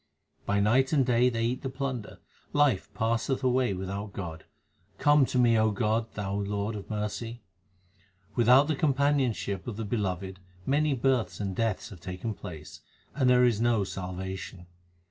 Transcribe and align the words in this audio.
2 0.39 0.43
By 0.47 0.59
night 0.59 0.91
and 0.93 1.05
day 1.05 1.29
they 1.29 1.45
eat 1.45 1.61
the 1.61 1.69
plunder; 1.69 2.17
life 2.53 2.91
passeth 2.95 3.43
away 3.43 3.75
without 3.75 4.13
God; 4.13 4.45
come 4.97 5.27
to 5.27 5.37
me, 5.37 5.59
O 5.59 5.69
God, 5.69 6.11
Thou 6.15 6.33
Lord 6.37 6.73
of 6.75 6.89
mercy. 6.89 7.43
Without 8.33 8.67
the 8.67 8.75
companionship 8.75 9.67
of 9.67 9.77
the 9.77 9.85
Beloved 9.85 10.39
many 10.65 10.95
births 10.95 11.39
and 11.39 11.55
deaths 11.55 11.89
have 11.89 11.99
taken 11.99 12.33
place, 12.33 12.81
and 13.13 13.29
there 13.29 13.45
is 13.45 13.61
no 13.61 13.83
salvation. 13.83 14.65